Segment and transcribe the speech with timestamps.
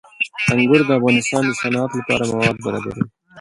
[0.51, 3.03] انګور د افغانستان د صنعت لپاره مواد برابروي.